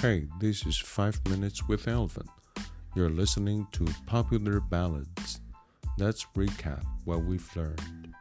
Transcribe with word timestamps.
Hey, 0.00 0.28
this 0.38 0.64
is 0.64 0.78
5 0.78 1.28
Minutes 1.28 1.66
with 1.66 1.88
Elvin. 1.88 2.28
You're 2.94 3.10
listening 3.10 3.66
to 3.72 3.84
Popular 4.06 4.60
Ballads. 4.60 5.40
Let's 5.98 6.24
recap 6.36 6.84
what 7.04 7.24
we've 7.24 7.56
learned. 7.56 8.14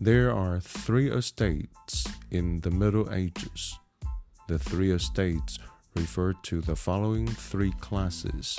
There 0.00 0.32
are 0.32 0.58
three 0.58 1.08
estates 1.08 2.08
in 2.32 2.60
the 2.62 2.72
Middle 2.72 3.14
Ages. 3.14 3.78
The 4.48 4.58
three 4.58 4.90
estates 4.90 5.60
refer 5.94 6.32
to 6.32 6.60
the 6.60 6.74
following 6.74 7.28
three 7.28 7.72
classes 7.78 8.58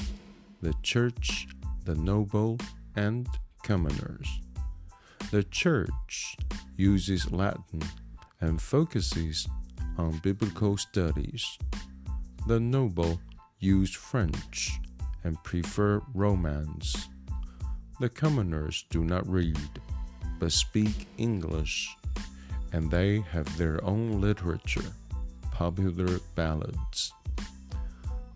the 0.61 0.73
church, 0.81 1.45
the 1.83 1.95
noble, 1.95 2.57
and 2.95 3.27
commoners. 3.63 4.29
The 5.29 5.43
church 5.43 6.37
uses 6.77 7.33
Latin 7.33 7.81
and 8.39 8.61
focuses 8.61 9.49
on 9.97 10.19
biblical 10.23 10.77
studies. 10.77 11.57
The 12.47 12.59
noble 12.59 13.19
use 13.59 13.93
French 13.93 14.79
and 15.23 15.41
prefer 15.43 16.01
Romance. 16.13 17.07
The 17.99 18.09
commoners 18.09 18.85
do 18.89 19.03
not 19.03 19.27
read, 19.27 19.81
but 20.39 20.51
speak 20.51 21.07
English, 21.17 21.95
and 22.73 22.91
they 22.91 23.21
have 23.31 23.57
their 23.57 23.83
own 23.83 24.21
literature, 24.21 24.91
popular 25.51 26.19
ballads. 26.35 27.13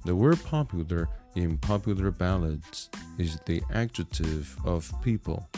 The 0.06 0.16
word 0.16 0.44
popular 0.46 1.10
in 1.36 1.58
popular 1.58 2.10
ballads 2.10 2.90
is 3.18 3.40
the 3.46 3.62
adjective 3.74 4.56
of 4.66 4.92
people. 5.04 5.50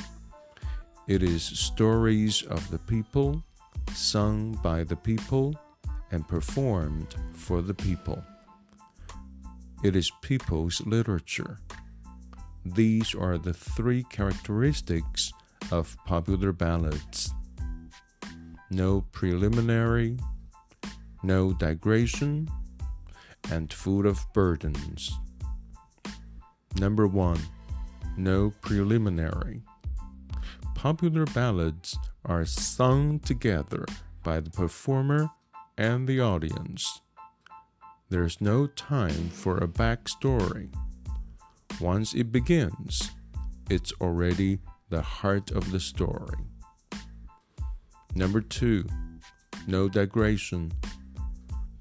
It 1.07 1.23
is 1.23 1.43
stories 1.43 2.41
of 2.43 2.69
the 2.71 2.79
people, 2.79 3.43
sung 3.93 4.53
by 4.63 4.83
the 4.83 4.95
people, 4.95 5.55
and 6.11 6.27
performed 6.27 7.15
for 7.33 7.61
the 7.61 7.73
people. 7.73 8.23
It 9.83 9.95
is 9.95 10.11
people's 10.21 10.81
literature. 10.85 11.57
These 12.65 13.15
are 13.15 13.37
the 13.37 13.53
three 13.53 14.03
characteristics 14.03 15.31
of 15.71 15.97
popular 16.05 16.51
ballads 16.51 17.33
no 18.71 19.01
preliminary, 19.11 20.17
no 21.23 21.51
digression, 21.51 22.47
and 23.51 23.71
full 23.73 24.07
of 24.07 24.25
burdens. 24.33 25.11
Number 26.77 27.05
one, 27.05 27.39
no 28.15 28.51
preliminary. 28.61 29.61
Popular 30.73 31.25
ballads 31.25 31.97
are 32.25 32.45
sung 32.45 33.19
together 33.19 33.85
by 34.23 34.39
the 34.39 34.49
performer 34.49 35.29
and 35.77 36.07
the 36.07 36.19
audience. 36.19 37.01
There's 38.09 38.41
no 38.41 38.67
time 38.67 39.29
for 39.29 39.57
a 39.57 39.67
backstory. 39.67 40.69
Once 41.79 42.13
it 42.13 42.31
begins, 42.31 43.11
it's 43.69 43.93
already 44.01 44.59
the 44.89 45.01
heart 45.01 45.51
of 45.51 45.71
the 45.71 45.79
story. 45.79 46.37
Number 48.13 48.41
two, 48.41 48.85
no 49.67 49.87
digression. 49.87 50.73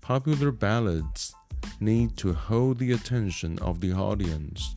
Popular 0.00 0.52
ballads 0.52 1.34
need 1.80 2.16
to 2.18 2.32
hold 2.32 2.78
the 2.78 2.92
attention 2.92 3.58
of 3.58 3.80
the 3.80 3.92
audience 3.92 4.76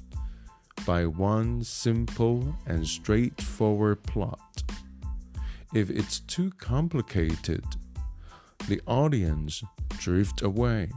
by 0.86 1.06
one 1.06 1.64
simple 1.64 2.56
and 2.66 2.88
straightforward 2.88 4.02
plot. 4.04 4.64
If 5.74 5.90
it's 5.90 6.20
too 6.20 6.52
complicated, 6.58 7.64
the 8.68 8.82
audience 8.88 9.64
drift 9.98 10.42
away. 10.42 10.90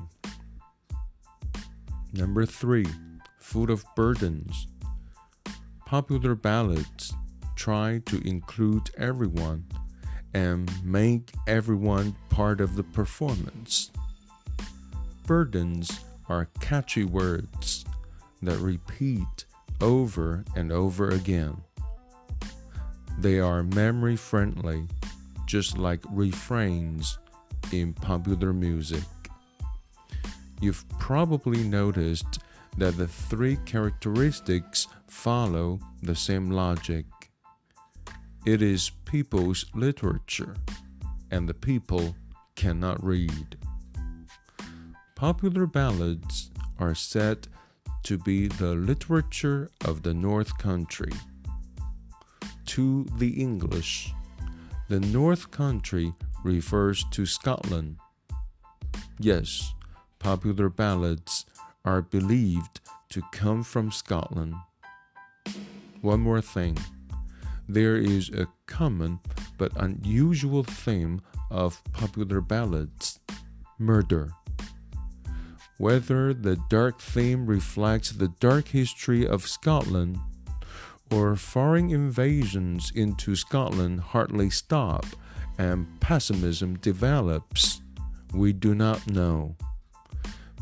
Number 2.13 2.47
three, 2.47 2.87
full 3.41 3.71
of 3.71 3.85
burdens. 3.95 4.69
Popular 5.85 6.35
ballads 6.35 7.13
try 7.57 8.01
to 8.07 8.27
include 8.27 8.91
everyone 8.97 9.65
and 10.35 10.71
make 10.85 11.33
everyone 11.47 12.15
part 12.31 12.61
of 12.61 12.77
the 12.77 12.83
performance. 12.83 13.91
Burdens 15.27 16.01
are 16.29 16.49
catchy 16.61 17.05
words 17.05 17.85
that 18.43 18.59
repeat 18.59 19.45
over 19.81 20.45
and 20.55 20.71
over 20.71 21.09
again. 21.09 21.57
They 23.19 23.41
are 23.41 23.63
memory 23.63 24.17
friendly, 24.17 24.87
just 25.47 25.79
like 25.79 26.01
refrains 26.11 27.19
in 27.73 27.93
popular 27.93 28.53
music. 28.53 29.05
You've 30.61 30.89
probably 30.99 31.63
noticed 31.63 32.39
that 32.79 32.97
the 32.97 33.09
three 33.09 33.57
characteristics 33.65 34.89
follow 35.07 35.81
the 36.03 36.15
same 36.15 36.51
logic. 36.51 37.07
It 38.45 38.63
is 38.63 38.91
people's 39.05 39.67
literature, 39.75 40.55
and 41.31 41.49
the 41.49 41.55
people 41.55 42.15
cannot 42.55 43.03
read. 43.03 43.57
Popular 45.15 45.67
ballads 45.67 46.51
are 46.79 46.95
said 46.95 47.49
to 48.05 48.19
be 48.19 48.49
the 48.49 48.75
literature 48.75 49.71
of 49.85 50.03
the 50.03 50.15
North 50.15 50.57
Country. 50.59 51.13
To 52.67 53.05
the 53.19 53.31
English, 53.31 54.13
the 54.89 55.01
North 55.01 55.51
Country 55.51 56.15
refers 56.47 57.05
to 57.11 57.27
Scotland. 57.27 57.97
Yes, 59.19 59.75
popular 60.21 60.69
ballads 60.69 61.45
are 61.85 62.03
believed 62.03 62.81
to 63.11 63.23
come 63.33 63.65
from 63.65 63.91
Scotland. 63.91 64.55
One 66.01 66.21
more 66.21 66.41
thing 66.41 66.79
there 67.69 67.97
is 67.97 68.31
a 68.31 68.47
common 68.67 69.19
but 69.59 69.73
unusual 69.75 70.63
theme 70.63 71.21
of 71.51 71.83
popular 71.93 72.41
ballads 72.41 73.19
murder. 73.79 74.31
Whether 75.79 76.33
the 76.33 76.57
dark 76.71 77.01
theme 77.01 77.47
reflects 77.47 78.13
the 78.13 78.29
dark 78.41 78.69
history 78.69 79.27
of 79.27 79.49
Scotland 79.49 80.19
or 81.11 81.35
foreign 81.37 81.91
invasions 81.91 82.93
into 82.95 83.35
Scotland 83.35 84.01
hardly 84.01 84.49
stop 84.49 85.07
and 85.59 85.87
pessimism 86.01 86.77
develops, 86.79 87.81
we 88.35 88.53
do 88.53 88.75
not 88.75 89.07
know. 89.09 89.57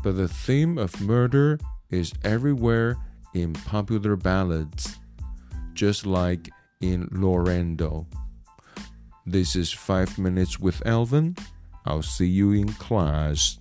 But 0.03 0.17
the 0.17 0.27
theme 0.27 0.77
of 0.77 1.01
murder 1.01 1.59
is 1.89 2.13
everywhere 2.23 2.97
in 3.33 3.53
popular 3.53 4.15
ballads, 4.15 4.97
just 5.73 6.05
like 6.05 6.49
in 6.81 7.09
Lord 7.11 7.47
Randal. 7.47 8.07
This 9.25 9.55
is 9.55 9.71
5 9.71 10.19
Minutes 10.19 10.59
with 10.59 10.85
Elvin. 10.85 11.35
I'll 11.85 12.03
see 12.03 12.27
you 12.27 12.51
in 12.51 12.69
class. 12.73 13.59